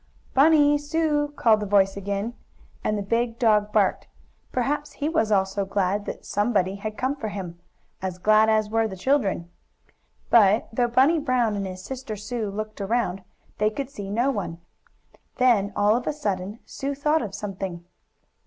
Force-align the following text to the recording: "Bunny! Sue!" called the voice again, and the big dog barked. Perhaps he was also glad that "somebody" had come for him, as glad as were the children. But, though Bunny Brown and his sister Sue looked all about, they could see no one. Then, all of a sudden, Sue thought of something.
"Bunny! 0.33 0.79
Sue!" 0.79 1.31
called 1.35 1.59
the 1.59 1.67
voice 1.67 1.95
again, 1.95 2.33
and 2.83 2.97
the 2.97 3.03
big 3.03 3.37
dog 3.37 3.71
barked. 3.71 4.07
Perhaps 4.51 4.93
he 4.93 5.07
was 5.07 5.31
also 5.31 5.63
glad 5.63 6.05
that 6.05 6.25
"somebody" 6.25 6.77
had 6.77 6.97
come 6.97 7.15
for 7.15 7.27
him, 7.27 7.59
as 8.01 8.17
glad 8.17 8.49
as 8.49 8.67
were 8.71 8.87
the 8.87 8.97
children. 8.97 9.51
But, 10.31 10.69
though 10.73 10.87
Bunny 10.87 11.19
Brown 11.19 11.55
and 11.55 11.67
his 11.67 11.83
sister 11.83 12.15
Sue 12.15 12.49
looked 12.49 12.81
all 12.81 12.85
about, 12.85 13.21
they 13.59 13.69
could 13.69 13.91
see 13.91 14.09
no 14.09 14.31
one. 14.31 14.59
Then, 15.37 15.71
all 15.75 15.95
of 15.95 16.07
a 16.07 16.13
sudden, 16.13 16.57
Sue 16.65 16.95
thought 16.95 17.21
of 17.21 17.35
something. 17.35 17.85